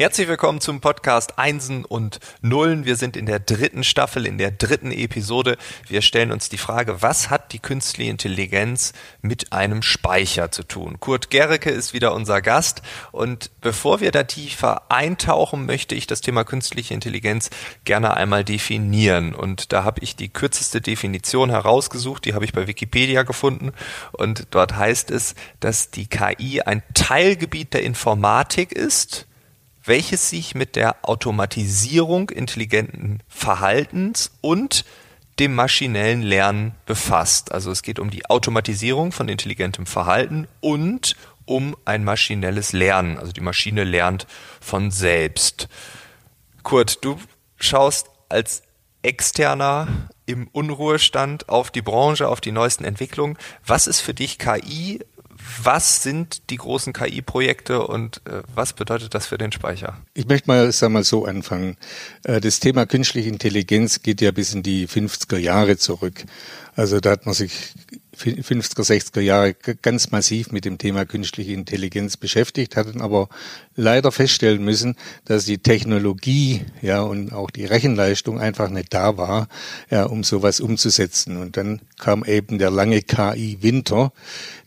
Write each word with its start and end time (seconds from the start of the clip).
Herzlich 0.00 0.28
willkommen 0.28 0.62
zum 0.62 0.80
Podcast 0.80 1.38
Einsen 1.38 1.84
und 1.84 2.20
Nullen. 2.40 2.86
Wir 2.86 2.96
sind 2.96 3.18
in 3.18 3.26
der 3.26 3.38
dritten 3.38 3.84
Staffel, 3.84 4.24
in 4.24 4.38
der 4.38 4.50
dritten 4.50 4.92
Episode. 4.92 5.58
Wir 5.88 6.00
stellen 6.00 6.32
uns 6.32 6.48
die 6.48 6.56
Frage, 6.56 7.02
was 7.02 7.28
hat 7.28 7.52
die 7.52 7.58
künstliche 7.58 8.10
Intelligenz 8.10 8.94
mit 9.20 9.52
einem 9.52 9.82
Speicher 9.82 10.50
zu 10.50 10.62
tun? 10.62 11.00
Kurt 11.00 11.28
Gericke 11.28 11.68
ist 11.68 11.92
wieder 11.92 12.14
unser 12.14 12.40
Gast 12.40 12.80
und 13.12 13.50
bevor 13.60 14.00
wir 14.00 14.10
da 14.10 14.22
tiefer 14.22 14.90
eintauchen, 14.90 15.66
möchte 15.66 15.94
ich 15.94 16.06
das 16.06 16.22
Thema 16.22 16.44
künstliche 16.44 16.94
Intelligenz 16.94 17.50
gerne 17.84 18.16
einmal 18.16 18.42
definieren. 18.42 19.34
Und 19.34 19.70
da 19.74 19.84
habe 19.84 20.00
ich 20.00 20.16
die 20.16 20.30
kürzeste 20.30 20.80
Definition 20.80 21.50
herausgesucht, 21.50 22.24
die 22.24 22.32
habe 22.32 22.46
ich 22.46 22.54
bei 22.54 22.66
Wikipedia 22.66 23.22
gefunden 23.22 23.72
und 24.12 24.46
dort 24.52 24.76
heißt 24.76 25.10
es, 25.10 25.34
dass 25.60 25.90
die 25.90 26.06
KI 26.06 26.62
ein 26.62 26.82
Teilgebiet 26.94 27.74
der 27.74 27.82
Informatik 27.82 28.72
ist, 28.72 29.26
welches 29.84 30.30
sich 30.30 30.54
mit 30.54 30.76
der 30.76 30.96
Automatisierung 31.08 32.30
intelligenten 32.30 33.22
Verhaltens 33.28 34.30
und 34.40 34.84
dem 35.38 35.54
maschinellen 35.54 36.22
Lernen 36.22 36.74
befasst. 36.84 37.52
Also 37.52 37.70
es 37.70 37.82
geht 37.82 37.98
um 37.98 38.10
die 38.10 38.26
Automatisierung 38.26 39.10
von 39.10 39.28
intelligentem 39.28 39.86
Verhalten 39.86 40.46
und 40.60 41.16
um 41.46 41.76
ein 41.84 42.04
maschinelles 42.04 42.72
Lernen. 42.72 43.18
Also 43.18 43.32
die 43.32 43.40
Maschine 43.40 43.84
lernt 43.84 44.26
von 44.60 44.90
selbst. 44.90 45.68
Kurt, 46.62 47.04
du 47.04 47.18
schaust 47.56 48.08
als 48.28 48.62
Externer 49.02 49.88
im 50.26 50.46
Unruhestand 50.48 51.48
auf 51.48 51.70
die 51.70 51.82
Branche, 51.82 52.28
auf 52.28 52.40
die 52.40 52.52
neuesten 52.52 52.84
Entwicklungen. 52.84 53.38
Was 53.66 53.86
ist 53.86 54.00
für 54.00 54.14
dich 54.14 54.38
KI? 54.38 55.00
Was 55.62 56.02
sind 56.02 56.50
die 56.50 56.56
großen 56.56 56.92
KI-Projekte 56.92 57.86
und 57.86 58.22
äh, 58.26 58.42
was 58.54 58.72
bedeutet 58.72 59.14
das 59.14 59.26
für 59.26 59.38
den 59.38 59.52
Speicher? 59.52 59.98
Ich 60.14 60.26
möchte 60.26 60.48
mal, 60.48 60.70
sag 60.72 60.90
mal 60.90 61.04
so 61.04 61.24
anfangen. 61.24 61.76
Äh, 62.24 62.40
das 62.40 62.60
Thema 62.60 62.86
künstliche 62.86 63.28
Intelligenz 63.28 64.02
geht 64.02 64.20
ja 64.20 64.30
bis 64.30 64.54
in 64.54 64.62
die 64.62 64.88
50er 64.88 65.38
Jahre 65.38 65.76
zurück. 65.76 66.24
Also 66.76 67.00
da 67.00 67.10
hat 67.10 67.26
man 67.26 67.34
sich 67.34 67.74
50er, 68.20 68.82
60er 68.82 69.20
Jahre 69.20 69.54
ganz 69.54 70.10
massiv 70.10 70.52
mit 70.52 70.64
dem 70.64 70.78
Thema 70.78 71.04
künstliche 71.04 71.52
Intelligenz 71.52 72.16
beschäftigt, 72.16 72.76
hatten 72.76 73.00
aber 73.00 73.28
leider 73.76 74.12
feststellen 74.12 74.62
müssen, 74.64 74.96
dass 75.24 75.44
die 75.44 75.58
Technologie 75.58 76.62
ja 76.82 77.00
und 77.00 77.32
auch 77.32 77.50
die 77.50 77.64
Rechenleistung 77.64 78.38
einfach 78.38 78.70
nicht 78.70 78.92
da 78.92 79.16
war, 79.16 79.48
ja, 79.90 80.04
um 80.04 80.22
sowas 80.22 80.60
umzusetzen. 80.60 81.36
Und 81.36 81.56
dann 81.56 81.80
kam 81.98 82.24
eben 82.24 82.58
der 82.58 82.70
lange 82.70 83.02
KI-Winter, 83.02 84.12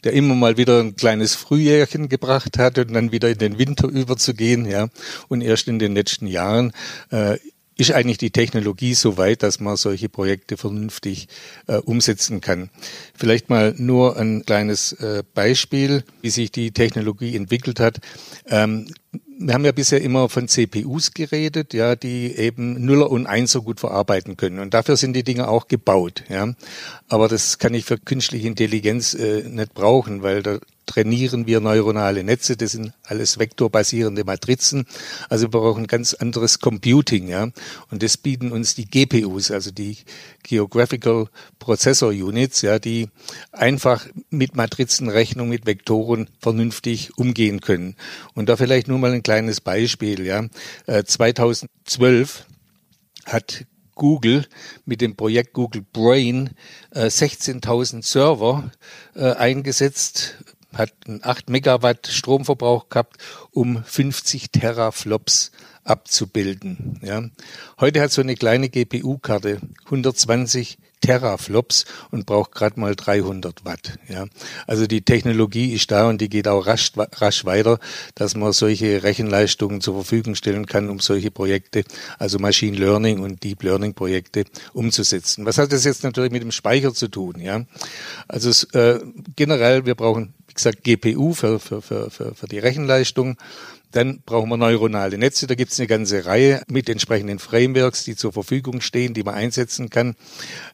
der 0.04 0.14
immer 0.14 0.36
mal 0.36 0.58
wieder 0.58 0.80
ein 0.80 0.96
kleines 0.96 1.36
Frühjährchen 1.36 2.10
gebracht 2.10 2.58
hat 2.58 2.78
und 2.78 2.94
dann 2.94 3.12
wieder 3.12 3.30
in 3.30 3.38
den 3.38 3.58
Winter 3.58 3.88
überzugehen, 3.88 4.66
ja. 4.66 4.88
Und 5.28 5.42
erst 5.42 5.68
in 5.68 5.80
den 5.80 5.94
letzten 5.94 6.28
Jahren 6.28 6.74
äh, 7.12 7.38
ist 7.78 7.92
eigentlich 7.92 8.18
die 8.18 8.32
Technologie 8.32 8.94
so 8.94 9.18
weit, 9.18 9.44
dass 9.44 9.60
man 9.60 9.76
solche 9.78 10.10
Projekte 10.10 10.58
vernünftig 10.58 11.28
äh, 11.68 11.78
umsetzen 11.78 12.42
kann. 12.42 12.70
Vielleicht 13.16 13.50
mal 13.50 13.74
nur 13.78 14.18
ein 14.18 14.46
kleines 14.46 14.94
äh, 14.94 15.24
Beispiel, 15.34 16.04
wie 16.22 16.30
sich 16.30 16.52
die 16.52 16.72
Technologie 16.72 17.36
entwickelt 17.36 17.80
hat. 17.80 18.00
Ähm, 18.48 18.94
wir 19.40 19.54
haben 19.54 19.66
ja 19.66 19.72
bisher 19.72 20.02
immer 20.02 20.30
von 20.30 20.48
CPUs 20.48 21.14
geredet, 21.14 21.74
ja, 21.74 21.96
die 21.96 22.36
eben 22.36 22.86
Nuller 22.86 23.10
und 23.10 23.26
Einser 23.26 23.62
gut 23.62 23.80
verarbeiten 23.80 24.38
können. 24.38 24.60
Und 24.60 24.74
dafür 24.74 24.96
sind 24.96 25.14
die 25.14 25.24
Dinge 25.24 25.48
auch 25.48 25.68
gebaut, 25.68 26.24
ja. 26.30 26.54
Aber 27.10 27.28
das 27.28 27.58
kann 27.58 27.74
ich 27.74 27.86
für 27.86 27.98
künstliche 27.98 28.48
Intelligenz 28.48 29.14
äh, 29.14 29.44
nicht 29.44 29.74
brauchen, 29.74 30.24
weil 30.24 30.44
da 30.44 30.60
trainieren 30.86 31.48
wir 31.48 31.60
neuronale 31.60 32.24
Netze. 32.24 32.58
Das 32.58 32.72
sind 32.72 32.94
alles 33.04 33.40
vektorbasierende 33.40 34.24
Matrizen. 34.24 34.86
Also 35.30 35.46
wir 35.46 35.52
brauchen 35.52 35.88
ganz 35.88 36.14
anderes 36.14 36.60
Computing, 36.60 37.28
ja. 37.28 37.50
Und 37.92 38.04
das 38.04 38.18
bieten 38.18 38.52
uns 38.52 38.76
die 38.76 38.86
GPUs, 38.86 39.52
also 39.52 39.72
die 39.72 39.98
Geographical 40.44 41.28
Processor 41.60 42.10
Units, 42.10 42.62
ja, 42.62 42.80
die 42.80 43.10
einfach 43.52 44.08
mit 44.30 44.56
Matrizenrechnung, 44.56 45.50
mit 45.50 45.66
Vektoren 45.66 46.30
vernünftig 46.40 47.18
umgehen 47.18 47.62
können. 47.62 47.96
Und 48.34 48.50
da 48.50 48.58
vielleicht 48.58 48.88
nur 48.88 49.00
mal 49.00 49.14
ein 49.14 49.24
kleines 49.24 49.62
Beispiel, 49.62 50.26
ja. 50.26 50.46
2012 50.88 52.46
äh, 53.26 53.32
hat 53.32 53.66
Google 53.96 54.46
mit 54.86 55.02
dem 55.02 55.16
Projekt 55.16 55.54
Google 55.54 55.86
Brain 55.94 56.52
äh, 56.92 57.06
16.000 57.06 58.04
Server 58.04 58.72
äh, 59.16 59.32
eingesetzt 59.34 60.38
hat 60.74 60.94
einen 61.08 61.24
8 61.24 61.50
Megawatt 61.50 62.08
Stromverbrauch 62.08 62.90
gehabt, 62.90 63.18
um 63.52 63.84
50 63.84 64.52
Teraflops 64.52 65.52
abzubilden. 65.84 67.00
Ja. 67.04 67.24
Heute 67.80 68.02
hat 68.02 68.12
so 68.12 68.22
eine 68.22 68.36
kleine 68.36 68.70
GPU-Karte 68.70 69.60
120 69.86 70.78
Teraflops 71.04 71.84
und 72.12 72.26
braucht 72.26 72.54
gerade 72.54 72.80
mal 72.80 72.96
300 72.96 73.66
Watt. 73.66 74.00
Ja. 74.08 74.26
Also 74.68 74.88
die 74.88 75.02
Technologie 75.02 75.74
ist 75.74 75.92
da 75.92 76.08
und 76.08 76.22
die 76.22 76.30
geht 76.30 76.48
auch 76.48 76.66
rasch, 76.66 76.94
rasch 76.96 77.44
weiter, 77.44 77.80
dass 78.16 78.36
man 78.36 78.54
solche 78.54 79.04
Rechenleistungen 79.04 79.82
zur 79.82 79.96
Verfügung 79.96 80.36
stellen 80.36 80.66
kann, 80.66 80.90
um 80.90 81.00
solche 81.00 81.30
Projekte, 81.30 81.84
also 82.20 82.40
Machine 82.40 82.78
Learning 82.78 83.20
und 83.20 83.44
Deep 83.44 83.64
Learning 83.64 83.94
Projekte 83.94 84.46
umzusetzen. 84.72 85.46
Was 85.46 85.58
hat 85.58 85.74
das 85.74 85.84
jetzt 85.84 86.04
natürlich 86.04 86.32
mit 86.32 86.42
dem 86.42 86.54
Speicher 86.54 86.94
zu 86.94 87.10
tun? 87.10 87.42
Ja. 87.42 87.66
Also 88.30 88.66
äh, 88.72 89.00
generell, 89.36 89.86
wir 89.86 89.96
brauchen 89.96 90.34
wie 90.54 90.56
gesagt, 90.56 90.84
GPU 90.84 91.34
für, 91.34 91.60
für, 91.60 91.82
für, 91.82 92.12
für, 92.12 92.36
für 92.36 92.48
die 92.48 92.60
Rechenleistung. 92.60 93.38
Dann 93.92 94.22
brauchen 94.26 94.50
wir 94.50 94.58
neuronale 94.58 95.18
Netze. 95.18 95.48
Da 95.48 95.56
gibt 95.56 95.72
es 95.72 95.80
eine 95.80 95.88
ganze 95.88 96.26
Reihe 96.26 96.62
mit 96.68 96.90
entsprechenden 96.90 97.40
Frameworks, 97.40 98.04
die 98.04 98.16
zur 98.16 98.34
Verfügung 98.34 98.82
stehen, 98.82 99.14
die 99.14 99.24
man 99.24 99.36
einsetzen 99.36 99.90
kann. 99.90 100.16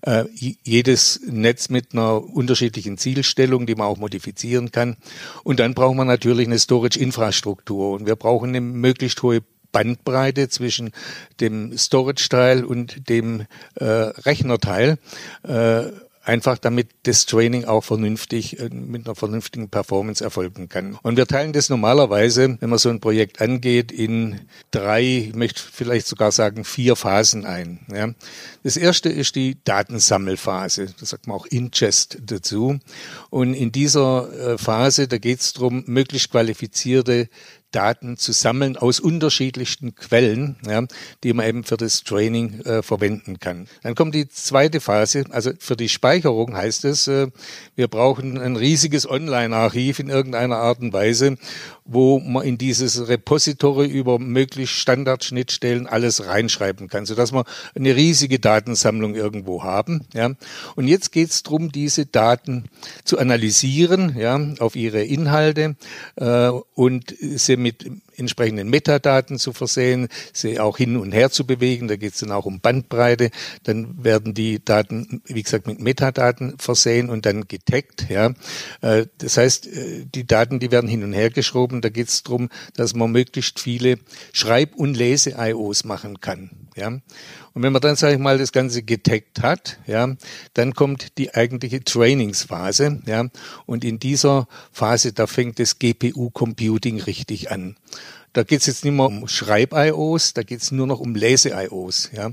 Äh, 0.01 0.25
jedes 0.33 1.21
Netz 1.25 1.69
mit 1.69 1.93
einer 1.93 2.21
unterschiedlichen 2.23 2.97
Zielstellung, 2.97 3.65
die 3.65 3.75
man 3.75 3.87
auch 3.87 3.97
modifizieren 3.97 4.71
kann. 4.71 4.97
Und 5.43 5.59
dann 5.59 5.73
brauchen 5.73 5.97
wir 5.97 6.05
natürlich 6.05 6.47
eine 6.47 6.59
Storage-Infrastruktur. 6.59 7.91
Und 7.91 8.05
wir 8.05 8.15
brauchen 8.15 8.49
eine 8.49 8.61
möglichst 8.61 9.21
hohe 9.23 9.41
Bandbreite 9.71 10.49
zwischen 10.49 10.91
dem 11.39 11.77
Storage-Teil 11.77 12.65
und 12.65 13.09
dem 13.09 13.45
äh, 13.75 13.85
Rechnerteil. 13.85 14.97
Äh, 15.43 15.83
einfach 16.23 16.57
damit 16.57 16.89
das 17.03 17.25
Training 17.25 17.65
auch 17.65 17.83
vernünftig 17.83 18.59
äh, 18.59 18.69
mit 18.69 19.05
einer 19.05 19.15
vernünftigen 19.15 19.69
Performance 19.69 20.23
erfolgen 20.23 20.69
kann. 20.69 20.97
Und 21.01 21.17
wir 21.17 21.25
teilen 21.25 21.53
das 21.53 21.69
normalerweise, 21.69 22.57
wenn 22.59 22.69
man 22.69 22.79
so 22.79 22.89
ein 22.89 22.99
Projekt 22.99 23.41
angeht, 23.41 23.91
in 23.91 24.41
drei, 24.71 25.01
ich 25.01 25.35
möchte 25.35 25.61
vielleicht 25.61 26.07
sogar 26.07 26.31
sagen 26.31 26.63
vier 26.63 26.95
Phasen 26.95 27.45
ein. 27.45 27.79
Ja. 27.91 28.09
Das 28.63 28.77
erste 28.77 29.09
ist 29.09 29.35
die 29.35 29.57
Datensammelphase, 29.63 30.93
da 30.99 31.05
sagt 31.05 31.27
man 31.27 31.37
auch 31.37 31.47
Ingest 31.49 32.19
dazu. 32.21 32.79
Und 33.29 33.53
in 33.53 33.71
dieser 33.71 34.53
äh, 34.53 34.57
Phase, 34.57 35.07
da 35.07 35.17
geht 35.17 35.39
es 35.39 35.53
darum, 35.53 35.83
möglichst 35.87 36.31
qualifizierte 36.31 37.29
Daten 37.71 38.17
zu 38.17 38.31
sammeln 38.31 38.77
aus 38.77 38.99
unterschiedlichsten 38.99 39.95
Quellen, 39.95 40.57
ja, 40.65 40.83
die 41.23 41.33
man 41.33 41.47
eben 41.47 41.63
für 41.63 41.77
das 41.77 42.03
Training 42.03 42.61
äh, 42.61 42.81
verwenden 42.81 43.39
kann. 43.39 43.67
Dann 43.83 43.95
kommt 43.95 44.15
die 44.15 44.27
zweite 44.27 44.79
Phase, 44.79 45.25
also 45.29 45.51
für 45.59 45.75
die 45.75 45.89
Speicherung 45.89 46.55
heißt 46.55 46.85
es, 46.85 47.07
äh, 47.07 47.27
wir 47.75 47.87
brauchen 47.87 48.39
ein 48.39 48.55
riesiges 48.55 49.09
Online-Archiv 49.09 49.99
in 49.99 50.09
irgendeiner 50.09 50.57
Art 50.57 50.79
und 50.79 50.93
Weise, 50.93 51.37
wo 51.85 52.19
man 52.19 52.45
in 52.45 52.57
dieses 52.57 53.07
Repository 53.07 53.87
über 53.87 54.19
möglichst 54.19 54.75
Standardschnittstellen 54.75 55.87
alles 55.87 56.25
reinschreiben 56.25 56.87
kann, 56.87 57.05
sodass 57.05 57.33
wir 57.33 57.45
eine 57.75 57.95
riesige 57.95 58.39
Datensammlung 58.39 59.15
irgendwo 59.15 59.63
haben. 59.63 60.05
Ja. 60.13 60.31
Und 60.75 60.87
jetzt 60.87 61.11
geht 61.11 61.29
es 61.29 61.43
darum, 61.43 61.71
diese 61.71 62.05
Daten 62.05 62.65
zu 63.03 63.17
analysieren, 63.17 64.15
ja, 64.17 64.39
auf 64.59 64.75
ihre 64.75 65.03
Inhalte 65.03 65.75
äh, 66.15 66.49
und 66.75 67.15
sie 67.19 67.57
mit 67.59 67.89
entsprechenden 68.15 68.69
Metadaten 68.69 69.37
zu 69.37 69.53
versehen, 69.53 70.07
sie 70.33 70.59
auch 70.59 70.77
hin 70.77 70.97
und 70.97 71.11
her 71.11 71.29
zu 71.29 71.45
bewegen. 71.45 71.87
Da 71.87 71.95
geht 71.95 72.13
es 72.13 72.19
dann 72.19 72.31
auch 72.31 72.45
um 72.45 72.59
Bandbreite. 72.59 73.31
Dann 73.63 74.03
werden 74.03 74.33
die 74.33 74.63
Daten, 74.63 75.21
wie 75.25 75.43
gesagt, 75.43 75.67
mit 75.67 75.79
Metadaten 75.79 76.57
versehen 76.57 77.09
und 77.09 77.25
dann 77.25 77.47
getaggt. 77.47 78.07
Ja. 78.09 78.33
Äh, 78.81 79.05
das 79.17 79.37
heißt, 79.37 79.67
äh, 79.67 80.05
die 80.05 80.25
Daten, 80.25 80.59
die 80.59 80.71
werden 80.71 80.89
hin 80.89 81.03
und 81.03 81.13
her 81.13 81.29
geschoben. 81.29 81.81
Da 81.81 81.89
geht 81.89 82.09
es 82.09 82.23
darum, 82.23 82.49
dass 82.75 82.95
man 82.95 83.11
möglichst 83.11 83.59
viele 83.59 83.99
Schreib- 84.33 84.75
und 84.75 84.95
Lese-IOs 84.95 85.83
machen 85.83 86.19
kann. 86.19 86.49
Ja. 86.79 86.87
Und 86.87 87.63
wenn 87.63 87.73
man 87.73 87.81
dann, 87.81 87.95
sage 87.95 88.13
ich 88.13 88.19
mal, 88.19 88.37
das 88.37 88.51
Ganze 88.51 88.83
getaggt 88.83 89.41
hat, 89.41 89.79
ja, 89.85 90.15
dann 90.53 90.73
kommt 90.73 91.17
die 91.17 91.33
eigentliche 91.33 91.83
Trainingsphase, 91.83 93.01
ja, 93.05 93.25
und 93.65 93.83
in 93.83 93.99
dieser 93.99 94.47
Phase, 94.71 95.13
da 95.13 95.27
fängt 95.27 95.59
das 95.59 95.79
GPU-Computing 95.79 97.01
richtig 97.01 97.51
an. 97.51 97.75
Da 98.33 98.43
geht 98.43 98.61
es 98.61 98.67
jetzt 98.67 98.85
nicht 98.85 98.93
mehr 98.93 99.07
um 99.07 99.27
Schreib-IOs, 99.27 100.33
da 100.33 100.43
geht 100.43 100.61
es 100.61 100.71
nur 100.71 100.85
noch 100.85 100.99
um 100.99 101.15
Lese-IOs. 101.15 102.11
Ja? 102.13 102.31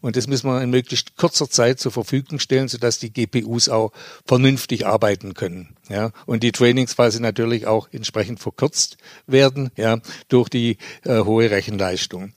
Und 0.00 0.16
das 0.16 0.26
müssen 0.26 0.50
wir 0.50 0.60
in 0.60 0.70
möglichst 0.70 1.16
kurzer 1.16 1.48
Zeit 1.48 1.78
zur 1.78 1.92
Verfügung 1.92 2.40
stellen, 2.40 2.68
sodass 2.68 2.98
die 2.98 3.12
GPUs 3.12 3.68
auch 3.68 3.92
vernünftig 4.26 4.86
arbeiten 4.86 5.34
können. 5.34 5.76
Ja? 5.88 6.10
Und 6.26 6.42
die 6.42 6.50
Trainingsphase 6.50 7.22
natürlich 7.22 7.66
auch 7.66 7.88
entsprechend 7.92 8.40
verkürzt 8.40 8.96
werden 9.26 9.70
ja? 9.76 10.00
durch 10.28 10.48
die 10.48 10.78
äh, 11.04 11.20
hohe 11.20 11.50
Rechenleistung. 11.50 12.32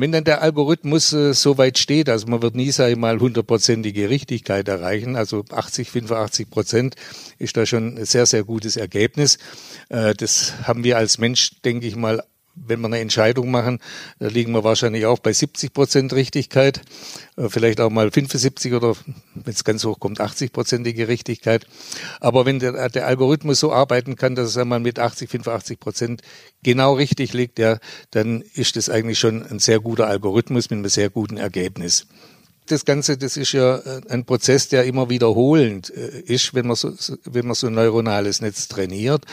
Wenn 0.00 0.12
dann 0.12 0.24
der 0.24 0.42
Algorithmus 0.42 1.12
äh, 1.12 1.34
so 1.34 1.58
weit 1.58 1.78
steht, 1.78 2.08
also 2.08 2.26
man 2.28 2.42
wird 2.42 2.54
nie, 2.54 2.70
sage 2.70 2.92
ich 2.92 2.98
mal, 2.98 3.18
hundertprozentige 3.18 4.08
Richtigkeit 4.08 4.68
erreichen, 4.68 5.16
also 5.16 5.44
80, 5.50 5.90
85 5.90 6.50
Prozent 6.50 6.94
ist 7.38 7.56
da 7.56 7.66
schon 7.66 7.98
ein 7.98 8.04
sehr, 8.04 8.26
sehr 8.26 8.44
gutes 8.44 8.76
Ergebnis. 8.76 9.38
Äh, 9.88 10.14
das 10.14 10.52
haben 10.64 10.84
wir 10.84 10.96
als 10.98 11.18
Mensch, 11.18 11.60
denke 11.62 11.86
ich 11.86 11.96
mal, 11.96 12.22
wenn 12.66 12.80
wir 12.80 12.86
eine 12.86 12.98
Entscheidung 12.98 13.50
machen, 13.50 13.78
da 14.18 14.28
liegen 14.28 14.52
wir 14.52 14.64
wahrscheinlich 14.64 15.06
auch 15.06 15.18
bei 15.18 15.32
70 15.32 15.72
Prozent 15.72 16.12
Richtigkeit, 16.12 16.80
äh, 17.36 17.48
vielleicht 17.48 17.80
auch 17.80 17.90
mal 17.90 18.10
75 18.10 18.72
oder 18.74 18.94
wenn 19.34 19.52
es 19.52 19.64
ganz 19.64 19.84
hoch 19.84 20.00
kommt, 20.00 20.20
80 20.20 20.52
prozentige 20.52 21.08
Richtigkeit. 21.08 21.66
Aber 22.20 22.46
wenn 22.46 22.58
der, 22.58 22.88
der, 22.88 23.06
Algorithmus 23.06 23.60
so 23.60 23.72
arbeiten 23.72 24.16
kann, 24.16 24.34
dass 24.34 24.56
er 24.56 24.64
mal 24.64 24.80
mit 24.80 24.98
80, 24.98 25.30
85 25.30 25.80
Prozent 25.80 26.22
genau 26.62 26.94
richtig 26.94 27.32
liegt, 27.32 27.58
ja, 27.58 27.78
dann 28.10 28.42
ist 28.54 28.76
das 28.76 28.90
eigentlich 28.90 29.18
schon 29.18 29.42
ein 29.42 29.58
sehr 29.58 29.80
guter 29.80 30.06
Algorithmus 30.06 30.70
mit 30.70 30.78
einem 30.78 30.88
sehr 30.88 31.10
guten 31.10 31.36
Ergebnis 31.36 32.06
das 32.70 32.84
Ganze, 32.84 33.16
das 33.16 33.36
ist 33.36 33.52
ja 33.52 33.76
äh, 33.76 34.00
ein 34.08 34.24
Prozess, 34.24 34.68
der 34.68 34.84
immer 34.84 35.10
wiederholend 35.10 35.90
äh, 35.90 36.20
ist, 36.20 36.54
wenn 36.54 36.66
man 36.66 36.76
so, 36.76 36.92
wenn 37.24 37.46
man 37.46 37.54
so 37.54 37.66
ein 37.68 37.74
neuronales 37.74 38.40
Netz 38.40 38.68
trainiert. 38.68 39.24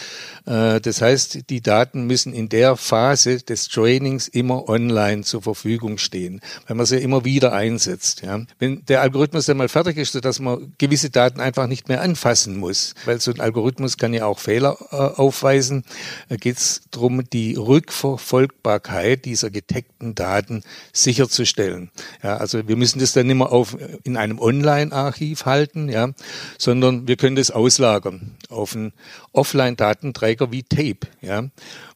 Äh, 0.45 0.79
das 0.81 1.01
heißt, 1.01 1.49
die 1.49 1.61
Daten 1.61 2.07
müssen 2.07 2.33
in 2.33 2.49
der 2.49 2.77
Phase 2.77 3.37
des 3.37 3.67
Trainings 3.67 4.27
immer 4.27 4.69
online 4.69 5.23
zur 5.23 5.41
Verfügung 5.41 5.97
stehen, 5.97 6.41
weil 6.67 6.77
man 6.77 6.85
sie 6.85 6.97
immer 6.97 7.25
wieder 7.25 7.53
einsetzt. 7.53 8.23
Wenn 8.59 8.85
der 8.85 9.01
Algorithmus 9.01 9.45
dann 9.45 9.57
mal 9.57 9.69
fertig 9.69 9.97
ist, 9.97 10.13
sodass 10.13 10.39
man 10.39 10.73
gewisse 10.77 11.09
Daten 11.09 11.39
einfach 11.39 11.67
nicht 11.67 11.87
mehr 11.87 12.01
anfassen 12.01 12.57
muss, 12.57 12.93
weil 13.05 13.19
so 13.19 13.31
ein 13.31 13.39
Algorithmus 13.39 13.97
kann 13.97 14.13
ja 14.13 14.25
auch 14.25 14.39
Fehler 14.39 14.77
aufweisen, 15.19 15.83
geht 16.29 16.57
es 16.57 16.81
darum, 16.91 17.23
die 17.31 17.55
Rückverfolgbarkeit 17.55 19.25
dieser 19.25 19.49
getagten 19.49 20.15
Daten 20.15 20.63
sicherzustellen. 20.93 21.91
Also 22.21 22.67
wir 22.67 22.75
müssen 22.75 22.99
das 22.99 23.13
dann 23.13 23.24
nicht 23.25 23.37
mehr 23.37 23.51
auf, 23.51 23.77
in 24.03 24.17
einem 24.17 24.39
Online-Archiv 24.39 25.45
halten, 25.45 25.89
ja, 25.89 26.09
sondern 26.57 27.07
wir 27.07 27.17
können 27.17 27.35
das 27.35 27.51
auslagern 27.51 28.35
auf 28.49 28.75
einen 28.75 28.93
Offline-Datenträger 29.33 30.51
wie 30.51 30.63
Tape, 30.63 31.07
ja. 31.21 31.49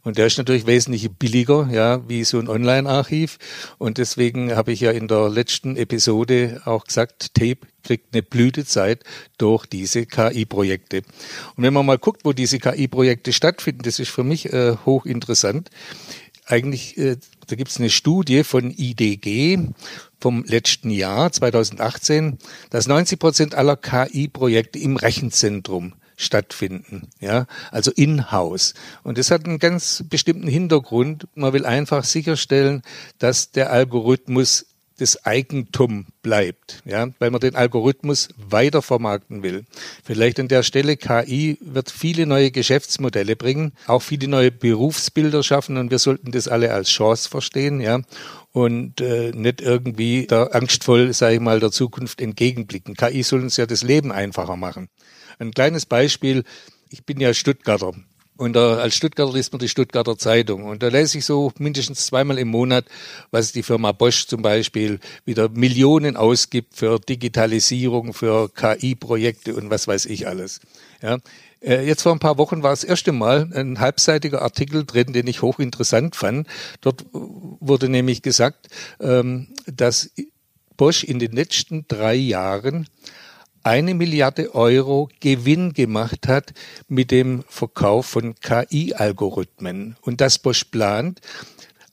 Und 0.04 0.18
der 0.18 0.28
ist 0.28 0.38
natürlich 0.38 0.66
wesentlich 0.66 1.12
billiger, 1.12 1.70
ja, 1.72 2.08
wie 2.08 2.24
so 2.24 2.40
ein 2.40 2.48
Online-Archiv. 2.48 3.38
Und 3.78 3.98
deswegen 3.98 4.56
habe 4.56 4.72
ich 4.72 4.80
ja 4.80 4.92
in 4.92 5.08
der 5.08 5.30
letzten 5.30 5.76
Episode 5.76 6.62
auch 6.66 6.86
gesagt, 6.86 7.34
Tape 7.34 7.60
kriegt 7.84 8.14
eine 8.14 8.24
Blütezeit 8.24 9.04
durch 9.38 9.66
diese 9.66 10.06
KI-Projekte. 10.06 11.04
Und 11.56 11.64
wenn 11.64 11.74
man 11.74 11.86
mal 11.86 11.98
guckt, 11.98 12.22
wo 12.24 12.34
diese 12.34 12.60
KI-Projekte 12.60 13.34
stattfinden, 13.34 13.84
das 13.84 14.00
ist 14.00 14.10
für 14.10 14.24
mich 14.24 14.52
äh, 14.54 14.78
hochinteressant. 14.86 15.70
Eigentlich, 16.46 16.98
äh, 16.98 17.18
da 17.48 17.56
gibt 17.56 17.70
es 17.70 17.78
eine 17.78 17.90
Studie 17.90 18.44
von 18.44 18.72
IDG 18.72 19.60
vom 20.20 20.44
letzten 20.46 20.90
Jahr, 20.90 21.32
2018, 21.32 22.38
dass 22.70 22.88
90 22.88 23.20
Prozent 23.20 23.56
aller 23.56 23.78
KI-Projekte 23.78 24.80
im 24.80 24.98
Rechenzentrum 24.98 25.94
stattfinden, 26.18 27.08
ja, 27.22 27.48
also 27.72 27.92
in-house. 27.92 28.74
Und 29.04 29.18
das 29.18 29.32
hat 29.32 29.46
einen 29.46 29.58
ganz 29.58 30.04
bestimmten 30.10 30.48
Hintergrund. 30.48 31.28
Man 31.34 31.54
will 31.54 31.66
einfach 31.66 32.04
sicherstellen, 32.04 32.84
dass 33.20 33.52
der 33.52 33.72
Algorithmus 33.72 34.66
das 35.00 35.26
Eigentum 35.26 36.08
bleibt, 36.22 36.82
ja, 36.86 37.08
weil 37.20 37.32
man 37.32 37.40
den 37.40 37.56
Algorithmus 37.56 38.30
weiter 38.36 38.82
vermarkten 38.82 39.44
will. 39.44 39.66
Vielleicht 40.04 40.40
an 40.40 40.48
der 40.48 40.64
Stelle 40.64 40.98
KI 40.98 41.58
wird 41.62 41.90
viele 41.90 42.26
neue 42.26 42.52
Geschäftsmodelle 42.52 43.36
bringen, 43.36 43.74
auch 43.88 44.02
viele 44.02 44.28
neue 44.28 44.52
Berufsbilder 44.52 45.42
schaffen 45.44 45.78
und 45.78 45.90
wir 45.92 46.00
sollten 46.00 46.32
das 46.32 46.48
alle 46.48 46.74
als 46.74 46.90
Chance 46.90 47.30
verstehen, 47.30 47.80
ja, 47.80 48.02
und 48.52 49.00
äh, 49.00 49.32
nicht 49.32 49.62
irgendwie 49.62 50.28
da 50.28 50.46
angstvoll, 50.46 51.14
sage 51.14 51.36
ich 51.36 51.42
mal, 51.42 51.60
der 51.60 51.72
Zukunft 51.72 52.20
entgegenblicken. 52.20 52.96
KI 52.96 53.24
soll 53.24 53.42
uns 53.42 53.58
ja 53.58 53.66
das 53.66 53.84
Leben 53.84 54.12
einfacher 54.12 54.56
machen. 54.56 54.90
Ein 55.38 55.52
kleines 55.52 55.86
Beispiel, 55.86 56.44
ich 56.90 57.06
bin 57.06 57.20
ja 57.20 57.34
Stuttgarter 57.34 57.94
und 58.40 58.54
da, 58.54 58.78
als 58.78 58.96
Stuttgarter 58.96 59.34
liest 59.34 59.52
man 59.52 59.60
die 59.60 59.68
Stuttgarter 59.68 60.18
Zeitung. 60.18 60.64
Und 60.64 60.82
da 60.82 60.88
lese 60.88 61.18
ich 61.18 61.26
so 61.26 61.52
mindestens 61.60 62.06
zweimal 62.06 62.38
im 62.38 62.48
Monat, 62.48 62.86
was 63.32 63.52
die 63.52 63.64
Firma 63.64 63.92
Bosch 63.92 64.28
zum 64.28 64.42
Beispiel 64.42 65.02
wieder 65.26 65.50
Millionen 65.50 66.16
ausgibt 66.16 66.74
für 66.74 67.00
Digitalisierung, 67.00 68.14
für 68.14 68.48
KI-Projekte 68.48 69.54
und 69.56 69.70
was 69.70 69.90
weiß 69.90 70.06
ich 70.06 70.26
alles. 70.26 70.62
Ja. 71.02 71.18
Äh, 71.62 71.86
jetzt 71.86 72.04
vor 72.04 72.14
ein 72.14 72.20
paar 72.20 72.38
Wochen 72.38 72.64
war 72.64 72.70
das 72.70 72.86
erste 72.86 73.12
Mal 73.12 73.50
ein 73.54 73.82
halbseitiger 73.82 74.42
Artikel 74.42 74.86
drin, 74.86 75.12
den 75.12 75.28
ich 75.28 75.42
hochinteressant 75.42 76.16
fand. 76.16 76.48
Dort 76.80 77.06
wurde 77.12 77.90
nämlich 77.90 78.22
gesagt, 78.22 78.70
ähm, 79.02 79.50
dass 79.66 80.12
Bosch 80.78 81.04
in 81.04 81.20
den 81.20 81.34
letzten 81.34 81.90
drei 81.90 82.16
Jahren 82.16 82.88
eine 83.64 83.94
Milliarde 83.94 84.56
Euro 84.56 85.10
Gewinn 85.20 85.74
gemacht 85.74 86.28
hat 86.28 86.54
mit 86.88 87.12
dem 87.12 87.44
Verkauf 87.48 88.06
von 88.06 88.36
KI-Algorithmen 88.36 89.98
und 90.02 90.22
dass 90.22 90.40
Bosch 90.40 90.64
plant, 90.66 91.20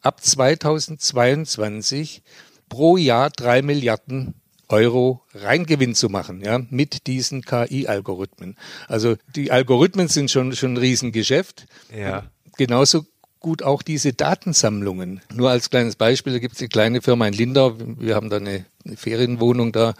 ab 0.02 0.22
2022 0.22 2.22
pro 2.68 2.96
Jahr 2.96 3.30
drei 3.30 3.62
Milliarden 3.62 4.34
Euro 4.68 5.22
Reingewinn 5.34 5.94
zu 5.94 6.08
machen, 6.08 6.42
ja, 6.42 6.60
mit 6.70 7.06
diesen 7.06 7.42
KI-Algorithmen. 7.42 8.56
Also 8.88 9.16
die 9.34 9.52
Algorithmen 9.52 10.08
sind 10.08 10.30
schon, 10.30 10.56
schon 10.56 10.74
ein 10.74 10.78
Riesengeschäft. 10.78 11.66
Ja. 11.96 12.24
Genauso 12.56 13.06
gut 13.38 13.62
auch 13.62 13.82
diese 13.82 14.12
Datensammlungen. 14.12 15.20
Nur 15.32 15.50
als 15.50 15.70
kleines 15.70 15.94
Beispiel, 15.94 16.32
da 16.32 16.40
gibt 16.40 16.56
es 16.56 16.60
eine 16.60 16.68
kleine 16.68 17.02
Firma 17.02 17.28
in 17.28 17.34
Lindau, 17.34 17.76
wir 17.78 18.16
haben 18.16 18.28
da 18.28 18.38
eine 18.38 18.64
eine 18.86 18.96
Ferienwohnung 18.96 19.72
da 19.72 19.94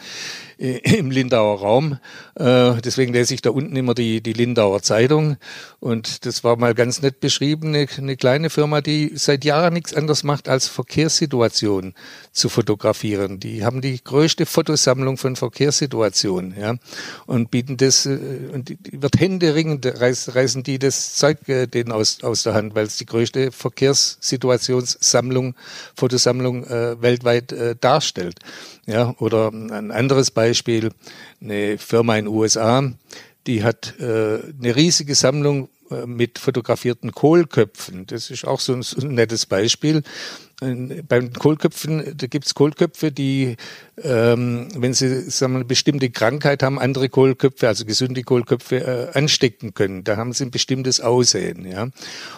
äh, 0.59 0.79
im 0.99 1.11
Lindauer 1.11 1.61
Raum. 1.61 1.99
Äh, 2.35 2.81
deswegen 2.83 3.13
lese 3.13 3.35
ich 3.35 3.43
da 3.43 3.51
unten 3.51 3.77
immer 3.77 3.95
die, 3.95 4.23
die 4.23 4.33
Lindauer 4.33 4.83
Zeitung. 4.83 5.37
Und 5.81 6.25
das 6.25 6.45
war 6.45 6.57
mal 6.57 6.75
ganz 6.75 7.03
nett 7.03 7.21
beschrieben, 7.21 7.75
eine, 7.75 7.87
eine 7.99 8.17
kleine 8.17 8.49
Firma, 8.49 8.81
die 8.81 9.13
seit 9.17 9.45
Jahren 9.45 9.75
nichts 9.75 9.93
anderes 9.93 10.25
macht, 10.25 10.49
als 10.49 10.67
Verkehrssituationen 10.69 11.95
zu 12.33 12.49
fotografieren. 12.49 13.39
Die 13.39 13.65
haben 13.65 13.81
die 13.81 14.03
größte 14.03 14.47
Fotosammlung 14.47 15.19
von 15.19 15.37
Verkehrssituationen, 15.37 16.55
ja, 16.59 16.77
und 17.27 17.51
bieten 17.51 17.77
das, 17.77 18.07
äh, 18.07 18.19
und 18.53 18.75
wird 18.91 19.21
händeringend 19.21 19.87
reiß, 19.87 20.35
reißen 20.35 20.63
die 20.63 20.79
das 20.79 21.17
Zeug 21.17 21.39
denen 21.47 21.93
aus, 21.93 22.23
aus 22.23 22.45
der 22.45 22.55
Hand, 22.55 22.75
weil 22.75 22.87
es 22.87 22.97
die 22.97 23.07
größte 23.07 23.53
Verkehrssituationssammlung, 23.53 25.55
Fotosammlung 25.95 26.65
äh, 26.65 27.03
weltweit 27.03 27.53
äh, 27.53 27.77
darstellt. 27.79 28.41
Ja, 28.87 29.15
oder 29.19 29.49
ein 29.49 29.91
anderes 29.91 30.31
Beispiel, 30.31 30.91
eine 31.41 31.77
Firma 31.77 32.17
in 32.17 32.27
den 32.27 32.35
USA, 32.35 32.93
die 33.47 33.65
hat 33.65 33.99
äh, 33.99 34.39
eine 34.39 34.77
riesige 34.77 35.15
Sammlung 35.15 35.69
äh, 35.91 36.07
mit 36.07 36.39
fotografierten 36.39 37.13
Kohlköpfen. 37.13 38.07
Das 38.07 38.31
ist 38.31 38.45
auch 38.45 38.61
so 38.61 38.75
ein, 38.75 38.83
so 38.83 39.01
ein 39.01 39.15
nettes 39.15 39.47
Beispiel. 39.47 40.03
Bei 40.59 41.21
den 41.21 41.35
Kohlköpfen, 41.35 42.17
da 42.17 42.27
gibt's 42.29 42.55
Kohlköpfe, 42.55 43.13
die, 43.13 43.57
ähm, 44.03 44.69
wenn 44.75 44.95
sie 44.95 45.29
sagen 45.31 45.53
wir, 45.53 45.57
eine 45.57 45.65
bestimmte 45.67 46.09
Krankheit 46.09 46.63
haben, 46.63 46.79
andere 46.79 47.11
Kohlköpfe, 47.11 47.69
also 47.69 47.85
gesunde 47.85 48.23
Kohlköpfe, 48.23 48.77
äh, 48.77 49.19
anstecken 49.19 49.75
können. 49.75 50.03
Da 50.03 50.17
haben 50.17 50.33
sie 50.33 50.45
ein 50.45 50.51
bestimmtes 50.51 51.01
Aussehen. 51.01 51.67
Ja. 51.71 51.89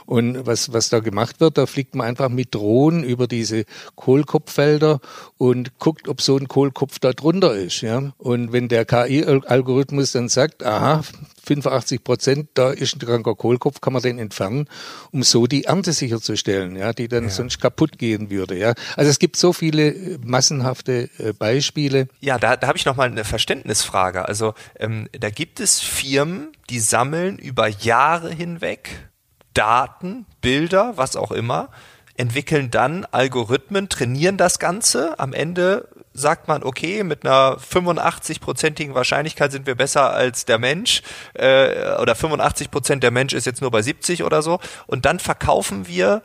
Und 0.05 0.47
was, 0.47 0.73
was 0.73 0.89
da 0.89 0.99
gemacht 0.99 1.39
wird, 1.39 1.59
da 1.59 1.67
fliegt 1.67 1.95
man 1.95 2.09
einfach 2.09 2.29
mit 2.29 2.57
Drohnen 2.57 3.05
über 3.05 3.29
diese 3.29 3.65
Kohlkopffelder 3.95 5.01
und 5.37 5.79
guckt, 5.79 6.09
ob 6.09 6.21
so 6.21 6.37
ein 6.37 6.49
Kohlkopf 6.49 6.99
da 6.99 7.13
drunter 7.13 7.55
ist. 7.55 7.83
Ja. 7.83 8.15
Und 8.19 8.53
wenn 8.53 8.69
der 8.69 8.85
KI-Algorithmus 8.85 10.11
dann 10.11 10.29
sagt, 10.29 10.65
aha, 10.65 11.05
85 11.49 12.05
Prozent, 12.05 12.51
da 12.55 12.71
ist 12.71 12.97
ein 12.97 12.99
kranker 13.01 13.35
Kohlkopf, 13.35 13.81
kann 13.81 13.93
man 13.93 14.03
den 14.03 14.19
entfernen, 14.19 14.69
um 15.11 15.23
so 15.23 15.47
die 15.47 15.65
Ernte 15.65 15.93
sicherzustellen, 15.93 16.77
ja, 16.77 16.93
die 16.93 17.09
dann 17.09 17.25
ja. 17.25 17.31
sonst 17.31 17.61
kaputt 17.61 17.99
gehen 17.99 18.31
würde. 18.31 18.57
Ja. 18.57 18.75
Also 18.97 19.11
es 19.11 19.19
gibt 19.19 19.37
so 19.37 19.53
viele 19.53 19.89
äh, 19.89 20.19
massenhafte 20.23 21.09
äh, 21.19 21.33
Beispiele. 21.33 22.09
Ja, 22.21 22.39
da, 22.39 22.57
da 22.57 22.69
habe 22.69 22.79
ich 22.79 22.85
noch 22.85 22.97
mal 22.97 23.09
eine 23.09 23.25
Verständnisfrage. 23.25 24.29
Also 24.29 24.55
ähm, 24.79 25.09
da 25.19 25.31
gibt 25.31 25.61
es 25.61 25.81
Firmen, 25.81 26.53
die 26.71 26.81
sammeln 26.81 27.39
über 27.39 27.67
Jahre 27.69 28.31
hinweg 28.31 29.09
Daten, 29.55 30.27
Bilder, 30.41 30.93
was 30.97 31.17
auch 31.17 31.33
immer, 31.33 31.71
entwickeln 32.17 32.71
dann 32.71 33.07
Algorithmen, 33.07 33.89
trainieren 33.89 34.37
das 34.37 34.59
Ganze. 34.59 35.19
Am 35.19 35.33
Ende 35.33 35.89
sagt 36.19 36.49
man, 36.49 36.63
okay, 36.63 37.05
mit 37.05 37.25
einer 37.25 37.57
85-prozentigen 37.59 38.95
Wahrscheinlichkeit 38.95 39.53
sind 39.53 39.67
wir 39.67 39.75
besser 39.75 40.13
als 40.13 40.45
der 40.45 40.59
Mensch 40.59 41.03
äh, 41.35 41.97
oder 42.01 42.15
85 42.15 42.71
Prozent 42.71 43.03
der 43.03 43.11
Mensch 43.11 43.33
ist 43.33 43.47
jetzt 43.47 43.61
nur 43.61 43.71
bei 43.71 43.83
70 43.83 44.25
oder 44.25 44.43
so. 44.43 44.61
Und 44.87 45.05
dann 45.05 45.19
verkaufen 45.19 45.87
wir 45.87 46.23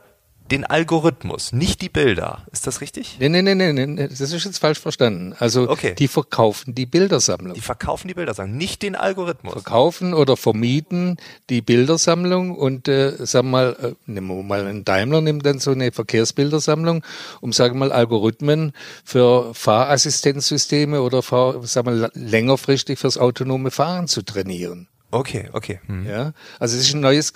den 0.50 0.64
Algorithmus, 0.64 1.52
nicht 1.52 1.80
die 1.80 1.88
Bilder. 1.88 2.44
Ist 2.52 2.66
das 2.66 2.80
richtig? 2.80 3.16
Nee, 3.18 3.28
nee, 3.30 3.40
nee, 3.42 3.54
nee, 3.54 3.72
nee, 3.72 4.08
das 4.08 4.20
ist 4.20 4.44
jetzt 4.44 4.58
falsch 4.58 4.78
verstanden. 4.78 5.34
Also 5.38 5.68
Okay. 5.70 5.94
die 5.94 6.06
verkaufen 6.08 6.74
die 6.74 6.84
Bildersammlung. 6.86 7.54
Die 7.54 7.60
verkaufen 7.62 8.08
die 8.08 8.14
Bildersammlung, 8.14 8.56
nicht 8.56 8.82
den 8.82 8.94
Algorithmus. 8.94 9.54
verkaufen 9.54 10.12
oder 10.12 10.36
vermieten 10.36 11.16
die 11.48 11.62
Bildersammlung 11.62 12.54
und 12.56 12.88
äh, 12.88 13.12
sagen 13.24 13.48
wir 13.48 13.50
mal, 13.50 13.76
äh, 13.80 13.92
nehmen 14.04 14.28
wir 14.28 14.42
mal 14.42 14.66
einen 14.66 14.84
Daimler, 14.84 15.20
nimmt 15.22 15.46
dann 15.46 15.58
so 15.60 15.70
eine 15.70 15.92
Verkehrsbildersammlung, 15.92 17.02
um 17.40 17.52
sagen 17.52 17.74
wir 17.76 17.80
mal 17.88 17.92
Algorithmen 17.92 18.72
für 19.04 19.54
Fahrassistenzsysteme 19.54 21.00
oder 21.02 21.22
Fahr, 21.22 21.66
sagen 21.66 22.00
wir, 22.00 22.10
längerfristig 22.14 22.98
fürs 22.98 23.18
autonome 23.18 23.70
Fahren 23.70 24.08
zu 24.08 24.22
trainieren. 24.22 24.88
Okay, 25.14 25.48
okay. 25.52 25.80
Hm. 25.86 26.06
Ja, 26.06 26.32
also 26.58 26.76
es 26.76 26.86
ist 26.88 26.94
ein 26.94 27.00
neues, 27.00 27.32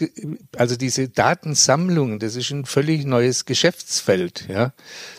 also 0.56 0.76
diese 0.76 1.08
Datensammlungen, 1.08 2.18
das 2.18 2.36
ist 2.36 2.50
ein 2.50 2.64
völlig 2.64 3.04
neues 3.04 3.44
Geschäftsfeld, 3.44 4.46
ja, 4.48 4.72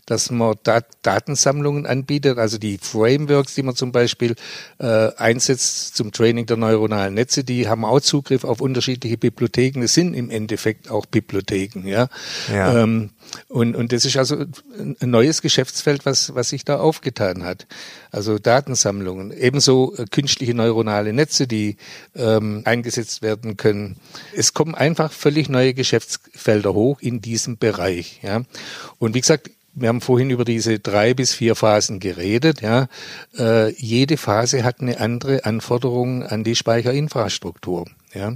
dass 0.05 0.29
man 0.31 0.55
Dat 0.63 0.85
Datensammlungen 1.01 1.85
anbietet, 1.85 2.37
also 2.37 2.57
die 2.57 2.77
Frameworks, 2.77 3.55
die 3.55 3.63
man 3.63 3.75
zum 3.75 3.91
Beispiel 3.91 4.35
äh, 4.79 5.11
einsetzt 5.15 5.95
zum 5.95 6.11
Training 6.11 6.45
der 6.45 6.57
neuronalen 6.57 7.13
Netze, 7.13 7.43
die 7.43 7.67
haben 7.67 7.85
auch 7.85 8.01
Zugriff 8.01 8.43
auf 8.43 8.61
unterschiedliche 8.61 9.17
Bibliotheken. 9.17 9.81
Das 9.81 9.93
sind 9.93 10.13
im 10.13 10.29
Endeffekt 10.29 10.89
auch 10.91 11.05
Bibliotheken, 11.05 11.87
ja. 11.87 12.09
Ja. 12.53 12.83
Ähm, 12.83 13.11
und, 13.47 13.75
und 13.75 13.91
das 13.91 14.05
ist 14.05 14.17
also 14.17 14.35
ein 14.77 15.09
ein 15.09 15.11
neues 15.11 15.41
Geschäftsfeld, 15.41 16.05
was, 16.05 16.35
was 16.35 16.49
sich 16.49 16.65
da 16.65 16.79
aufgetan 16.79 17.43
hat. 17.43 17.67
Also 18.11 18.39
Datensammlungen, 18.39 19.31
ebenso 19.31 19.95
äh, 19.95 20.05
künstliche 20.05 20.53
neuronale 20.53 21.13
Netze, 21.13 21.47
die 21.47 21.77
ähm, 22.15 22.48
eingesetzt 22.65 23.21
werden 23.21 23.57
können. 23.57 23.97
Es 24.35 24.53
kommen 24.53 24.75
einfach 24.75 25.11
völlig 25.11 25.49
neue 25.49 25.73
Geschäftsfelder 25.73 26.73
hoch 26.73 26.99
in 27.01 27.21
diesem 27.21 27.57
Bereich. 27.57 28.19
Ja. 28.23 28.43
Und 28.97 29.15
wie 29.15 29.21
gesagt, 29.21 29.49
wir 29.73 29.89
haben 29.89 30.01
vorhin 30.01 30.29
über 30.29 30.45
diese 30.45 30.79
drei 30.79 31.13
bis 31.13 31.33
vier 31.33 31.55
Phasen 31.55 31.99
geredet. 31.99 32.61
Ja. 32.61 32.87
Äh, 33.37 33.71
jede 33.73 34.17
Phase 34.17 34.63
hat 34.63 34.81
eine 34.81 34.99
andere 34.99 35.45
Anforderung 35.45 36.23
an 36.23 36.43
die 36.43 36.55
Speicherinfrastruktur. 36.55 37.85
Ja. 38.13 38.33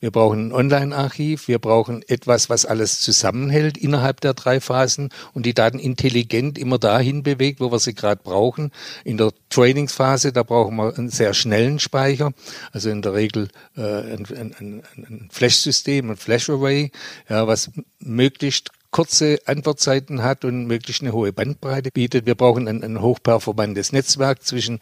Wir 0.00 0.10
brauchen 0.10 0.48
ein 0.48 0.52
Online-Archiv, 0.52 1.46
wir 1.46 1.60
brauchen 1.60 2.02
etwas, 2.08 2.50
was 2.50 2.66
alles 2.66 3.00
zusammenhält 3.00 3.78
innerhalb 3.78 4.20
der 4.20 4.34
drei 4.34 4.60
Phasen 4.60 5.10
und 5.32 5.46
die 5.46 5.54
Daten 5.54 5.78
intelligent 5.78 6.58
immer 6.58 6.78
dahin 6.78 7.22
bewegt, 7.22 7.60
wo 7.60 7.70
wir 7.70 7.78
sie 7.78 7.94
gerade 7.94 8.20
brauchen. 8.22 8.72
In 9.04 9.16
der 9.16 9.32
Trainingsphase, 9.50 10.32
da 10.32 10.42
brauchen 10.42 10.76
wir 10.76 10.98
einen 10.98 11.10
sehr 11.10 11.34
schnellen 11.34 11.78
Speicher, 11.78 12.32
also 12.72 12.90
in 12.90 13.02
der 13.02 13.14
Regel 13.14 13.48
äh, 13.76 13.80
ein, 13.80 14.26
ein, 14.58 14.82
ein, 14.96 15.28
Flash-System, 15.30 16.10
ein 16.10 16.16
Flash-Array, 16.16 16.90
ja, 17.28 17.46
was 17.46 17.70
möglichst 18.00 18.72
kurze 18.92 19.38
Antwortzeiten 19.46 20.22
hat 20.22 20.44
und 20.44 20.66
möglichst 20.66 21.02
eine 21.02 21.12
hohe 21.12 21.32
Bandbreite 21.32 21.90
bietet. 21.90 22.26
Wir 22.26 22.34
brauchen 22.34 22.68
ein, 22.68 22.84
ein 22.84 23.00
hochperformantes 23.00 23.90
Netzwerk 23.92 24.44
zwischen 24.44 24.80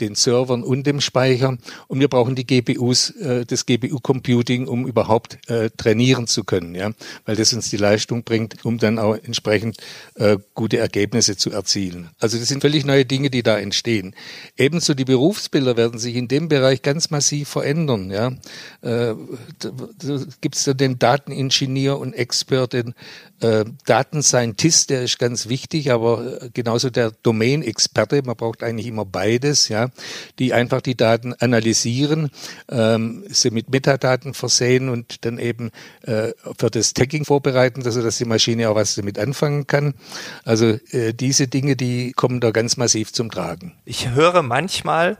den 0.00 0.14
Servern 0.14 0.62
und 0.62 0.86
dem 0.86 1.00
Speicher 1.00 1.56
und 1.88 2.00
wir 2.00 2.08
brauchen 2.08 2.34
die 2.34 2.46
GPUs, 2.46 3.10
äh, 3.10 3.44
das 3.46 3.66
GPU-Computing, 3.66 4.66
um 4.66 4.86
überhaupt 4.86 5.38
äh, 5.48 5.70
trainieren 5.76 6.26
zu 6.26 6.44
können, 6.44 6.74
ja, 6.74 6.92
weil 7.24 7.36
das 7.36 7.52
uns 7.52 7.70
die 7.70 7.76
Leistung 7.76 8.24
bringt, 8.24 8.64
um 8.64 8.78
dann 8.78 8.98
auch 8.98 9.14
entsprechend 9.14 9.78
äh, 10.14 10.38
gute 10.54 10.78
Ergebnisse 10.78 11.36
zu 11.36 11.50
erzielen. 11.50 12.10
Also 12.18 12.38
das 12.38 12.48
sind 12.48 12.60
völlig 12.60 12.84
neue 12.84 13.04
Dinge, 13.04 13.30
die 13.30 13.42
da 13.42 13.58
entstehen. 13.58 14.14
Ebenso 14.56 14.94
die 14.94 15.04
Berufsbilder 15.04 15.76
werden 15.76 15.98
sich 15.98 16.16
in 16.16 16.28
dem 16.28 16.48
Bereich 16.48 16.82
ganz 16.82 17.10
massiv 17.10 17.48
verändern, 17.48 18.10
ja. 18.10 18.28
Äh, 18.82 19.14
da, 19.58 19.70
da 19.98 20.20
gibt's 20.40 20.64
da 20.64 20.74
den 20.74 20.98
Dateningenieur 20.98 21.98
und 21.98 22.12
Expert, 22.12 22.72
den 22.72 22.94
äh, 23.42 23.64
Datenscientist, 23.86 24.90
der 24.90 25.02
ist 25.02 25.18
ganz 25.18 25.48
wichtig, 25.48 25.90
aber 25.90 26.48
genauso 26.54 26.90
der 26.90 27.10
Domain-Experte, 27.10 28.22
man 28.24 28.36
braucht 28.36 28.62
eigentlich 28.62 28.86
immer 28.86 29.04
beides, 29.04 29.68
ja, 29.68 29.88
die 30.38 30.52
einfach 30.52 30.80
die 30.80 30.96
Daten 30.96 31.34
analysieren, 31.34 32.30
ähm, 32.70 33.24
sie 33.28 33.50
mit 33.50 33.70
Metadaten 33.70 34.34
versehen 34.34 34.88
und 34.88 35.24
dann 35.24 35.38
eben 35.38 35.70
äh, 36.02 36.32
für 36.58 36.70
das 36.70 36.94
Tagging 36.94 37.24
vorbereiten, 37.24 37.82
also 37.84 38.02
dass 38.02 38.18
die 38.18 38.24
Maschine 38.24 38.70
auch 38.70 38.76
was 38.76 38.94
damit 38.94 39.18
anfangen 39.18 39.66
kann. 39.66 39.94
Also 40.44 40.78
äh, 40.90 41.12
diese 41.12 41.48
Dinge, 41.48 41.76
die 41.76 42.12
kommen 42.12 42.40
da 42.40 42.50
ganz 42.52 42.76
massiv 42.76 43.12
zum 43.12 43.30
Tragen. 43.30 43.74
Ich 43.84 44.10
höre 44.10 44.42
manchmal 44.42 45.18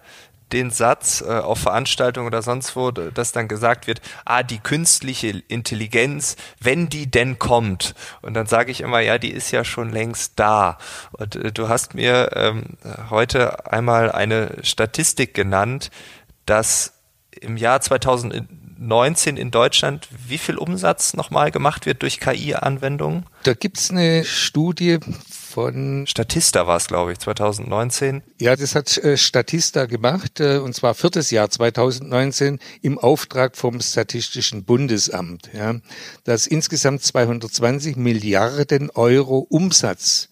den 0.53 0.71
Satz 0.71 1.23
äh, 1.27 1.39
auf 1.39 1.61
Veranstaltungen 1.61 2.27
oder 2.27 2.43
sonst 2.43 2.77
wo, 2.77 2.91
dass 2.91 3.33
dann 3.33 3.49
gesagt 3.49 3.87
wird, 3.87 4.01
ah, 4.25 4.43
die 4.43 4.59
künstliche 4.59 5.43
Intelligenz, 5.49 6.37
wenn 6.61 6.89
die 6.89 7.11
denn 7.11 7.39
kommt. 7.39 7.95
Und 8.21 8.35
dann 8.35 8.47
sage 8.47 8.71
ich 8.71 8.81
immer, 8.81 9.01
ja, 9.01 9.19
die 9.19 9.31
ist 9.31 9.51
ja 9.51 9.65
schon 9.65 9.91
längst 9.91 10.35
da. 10.37 10.79
Und 11.13 11.37
äh, 11.37 11.53
du 11.53 11.69
hast 11.69 11.95
mir 11.95 12.31
ähm, 12.35 12.77
heute 13.11 13.71
einmal 13.73 14.13
eine 14.13 14.59
Statistik 14.63 15.35
genannt, 15.35 15.91
dass 16.47 16.95
im 17.41 17.57
Jahr 17.57 17.81
2019 18.83 19.37
in 19.37 19.51
Deutschland 19.51 20.09
wie 20.27 20.39
viel 20.39 20.59
Umsatz 20.59 21.15
nochmal 21.15 21.51
gemacht 21.51 21.87
wird 21.87 22.03
durch 22.03 22.19
KI-Anwendungen? 22.19 23.27
Da 23.45 23.55
gibt's 23.55 23.91
eine 23.91 24.25
Studie 24.25 24.99
von 25.29 26.07
Statista 26.07 26.67
war 26.67 26.79
es, 26.79 26.89
glaube 26.89 27.13
ich, 27.13 27.19
2019. 27.19 28.23
Ja, 28.41 28.57
das 28.57 28.75
hat 28.75 28.97
äh, 28.99 29.17
Statista 29.17 29.85
gemacht, 29.85 30.41
äh, 30.41 30.59
und 30.59 30.75
zwar 30.75 30.95
viertes 30.95 31.31
Jahr 31.31 31.51
2019 31.51 32.59
im 32.81 32.99
Auftrag 32.99 33.57
vom 33.57 33.81
Statistischen 33.81 34.65
Bundesamt, 34.65 35.51
ja, 35.53 35.75
dass 36.25 36.47
insgesamt 36.47 37.03
220 37.03 37.97
Milliarden 37.97 38.91
Euro 38.91 39.47
Umsatz 39.49 40.29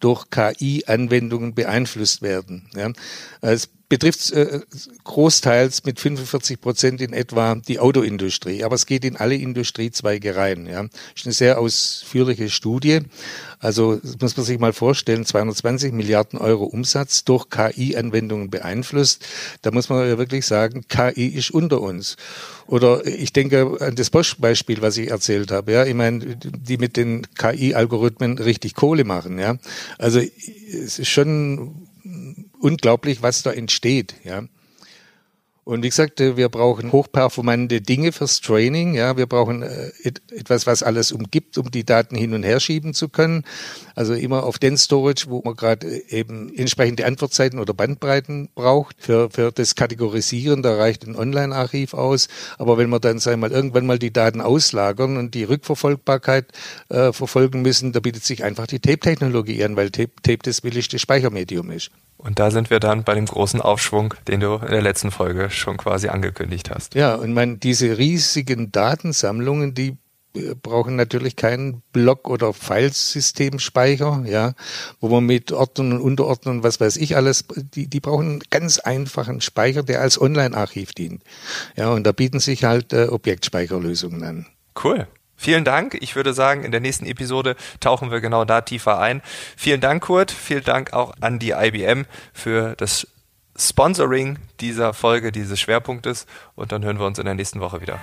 durch 0.00 0.28
KI-Anwendungen 0.28 1.54
beeinflusst 1.54 2.20
werden. 2.20 2.68
Ja. 2.74 2.90
Es 3.40 3.70
betrifft 3.88 4.32
äh, 4.32 4.60
großteils 5.04 5.84
mit 5.84 6.00
45 6.00 6.60
Prozent 6.60 7.00
in 7.00 7.12
etwa 7.12 7.54
die 7.54 7.78
Autoindustrie, 7.78 8.64
aber 8.64 8.74
es 8.74 8.86
geht 8.86 9.04
in 9.04 9.16
alle 9.16 9.34
Industriezweige 9.34 10.36
rein. 10.36 10.66
Ja. 10.66 10.86
Ist 11.14 11.26
eine 11.26 11.32
sehr 11.32 11.58
ausführliche 11.58 12.48
Studie. 12.48 13.00
Also 13.58 14.00
muss 14.20 14.36
man 14.36 14.44
sich 14.44 14.58
mal 14.58 14.72
vorstellen, 14.72 15.24
220 15.24 15.92
Milliarden 15.92 16.38
Euro 16.38 16.64
Umsatz 16.64 17.24
durch 17.24 17.48
KI-Anwendungen 17.48 18.50
beeinflusst. 18.50 19.24
Da 19.62 19.70
muss 19.70 19.88
man 19.88 20.06
ja 20.06 20.18
wirklich 20.18 20.46
sagen, 20.46 20.84
KI 20.88 21.28
ist 21.28 21.50
unter 21.50 21.80
uns. 21.80 22.16
Oder 22.66 23.06
ich 23.06 23.32
denke 23.32 23.76
an 23.80 23.94
das 23.94 24.10
Bosch-Beispiel, 24.10 24.82
was 24.82 24.96
ich 24.96 25.10
erzählt 25.10 25.50
habe. 25.50 25.72
Ja, 25.72 25.84
ich 25.84 25.94
meine, 25.94 26.36
die 26.36 26.78
mit 26.78 26.96
den 26.96 27.26
KI-Algorithmen 27.36 28.38
richtig 28.38 28.74
Kohle 28.74 29.04
machen. 29.04 29.38
Ja, 29.38 29.56
also 29.98 30.20
es 30.20 30.98
ist 30.98 31.08
schon 31.08 31.88
unglaublich, 32.64 33.22
was 33.22 33.42
da 33.42 33.52
entsteht. 33.52 34.14
Ja. 34.24 34.44
Und 35.64 35.82
wie 35.82 35.88
gesagt, 35.88 36.20
wir 36.20 36.50
brauchen 36.50 36.92
hochperformante 36.92 37.80
Dinge 37.80 38.12
fürs 38.12 38.42
Training. 38.42 38.94
Ja, 38.94 39.16
wir 39.16 39.26
brauchen 39.26 39.62
äh, 39.62 39.92
etwas, 40.30 40.66
was 40.66 40.82
alles 40.82 41.10
umgibt, 41.10 41.56
um 41.56 41.70
die 41.70 41.84
Daten 41.84 42.16
hin 42.16 42.34
und 42.34 42.42
her 42.42 42.60
schieben 42.60 42.92
zu 42.92 43.08
können. 43.08 43.44
Also 43.94 44.12
immer 44.12 44.44
auf 44.44 44.58
den 44.58 44.76
Storage, 44.76 45.24
wo 45.28 45.40
man 45.42 45.56
gerade 45.56 45.86
eben 46.10 46.54
entsprechende 46.54 47.06
Antwortzeiten 47.06 47.58
oder 47.58 47.72
Bandbreiten 47.72 48.50
braucht. 48.54 48.96
Für, 48.98 49.30
für 49.30 49.52
das 49.52 49.74
Kategorisieren, 49.74 50.62
da 50.62 50.76
reicht 50.76 51.06
ein 51.06 51.16
Online-Archiv 51.16 51.94
aus. 51.94 52.28
Aber 52.58 52.76
wenn 52.76 52.90
wir 52.90 53.00
dann, 53.00 53.18
sagen 53.18 53.40
wir 53.40 53.48
mal, 53.48 53.54
irgendwann 53.54 53.86
mal 53.86 53.98
die 53.98 54.12
Daten 54.12 54.42
auslagern 54.42 55.16
und 55.16 55.34
die 55.34 55.44
Rückverfolgbarkeit 55.44 56.44
äh, 56.90 57.10
verfolgen 57.14 57.62
müssen, 57.62 57.92
da 57.92 58.00
bietet 58.00 58.24
sich 58.24 58.44
einfach 58.44 58.66
die 58.66 58.80
Tape-Technologie 58.80 59.64
an, 59.64 59.76
weil 59.76 59.90
Tape, 59.90 60.12
Tape 60.22 60.40
das 60.42 60.60
billigste 60.60 60.98
Speichermedium 60.98 61.70
ist. 61.70 61.90
Und 62.24 62.38
da 62.38 62.50
sind 62.50 62.70
wir 62.70 62.80
dann 62.80 63.04
bei 63.04 63.14
dem 63.14 63.26
großen 63.26 63.60
Aufschwung, 63.60 64.14
den 64.26 64.40
du 64.40 64.54
in 64.54 64.70
der 64.70 64.82
letzten 64.82 65.10
Folge 65.10 65.50
schon 65.50 65.76
quasi 65.76 66.08
angekündigt 66.08 66.70
hast. 66.70 66.94
Ja, 66.94 67.14
und 67.14 67.34
man, 67.34 67.60
diese 67.60 67.98
riesigen 67.98 68.72
Datensammlungen, 68.72 69.74
die 69.74 69.98
brauchen 70.62 70.96
natürlich 70.96 71.36
keinen 71.36 71.82
Block- 71.92 72.28
oder 72.28 72.52
Filesystemspeicher, 72.52 74.24
ja, 74.26 74.54
wo 75.00 75.08
man 75.08 75.24
mit 75.24 75.52
Ordnern 75.52 75.92
und 75.92 76.00
Unterordnern, 76.00 76.62
was 76.62 76.80
weiß 76.80 76.96
ich 76.96 77.14
alles, 77.14 77.44
die, 77.56 77.86
die 77.86 78.00
brauchen 78.00 78.26
einen 78.26 78.42
ganz 78.50 78.78
einfachen 78.78 79.40
Speicher, 79.40 79.82
der 79.82 80.00
als 80.00 80.20
Online-Archiv 80.20 80.92
dient. 80.92 81.22
Ja, 81.76 81.90
und 81.90 82.04
da 82.04 82.12
bieten 82.12 82.40
sich 82.40 82.64
halt 82.64 82.92
äh, 82.92 83.06
Objektspeicherlösungen 83.06 84.24
an. 84.24 84.46
Cool. 84.82 85.06
Vielen 85.36 85.64
Dank. 85.64 85.96
Ich 86.00 86.16
würde 86.16 86.32
sagen, 86.32 86.64
in 86.64 86.70
der 86.70 86.80
nächsten 86.80 87.06
Episode 87.06 87.56
tauchen 87.80 88.10
wir 88.10 88.20
genau 88.20 88.44
da 88.44 88.60
tiefer 88.60 88.98
ein. 88.98 89.22
Vielen 89.56 89.80
Dank, 89.80 90.02
Kurt. 90.04 90.30
Vielen 90.30 90.64
Dank 90.64 90.92
auch 90.92 91.14
an 91.20 91.38
die 91.38 91.50
IBM 91.50 92.06
für 92.32 92.74
das 92.76 93.06
Sponsoring 93.56 94.38
dieser 94.60 94.94
Folge, 94.94 95.32
dieses 95.32 95.60
Schwerpunktes. 95.60 96.26
Und 96.54 96.72
dann 96.72 96.84
hören 96.84 96.98
wir 96.98 97.06
uns 97.06 97.18
in 97.18 97.24
der 97.24 97.34
nächsten 97.34 97.60
Woche 97.60 97.80
wieder. 97.80 97.98